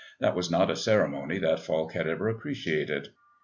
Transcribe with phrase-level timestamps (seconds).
[0.19, 3.09] That was not a ceremony that Falk had ever appreciated.